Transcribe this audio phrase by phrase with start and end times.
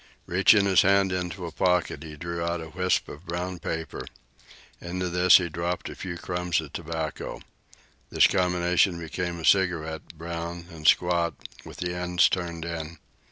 [0.25, 4.07] Reaching his hand into a pocket, he drew out a wisp of brown paper.
[4.81, 7.39] Into this he dropped a few crumbs of tobacco.
[8.09, 11.35] The combination became a cigarette, brown and squat,
[11.65, 12.97] with the ends turned in.